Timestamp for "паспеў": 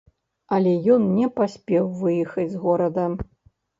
1.37-1.91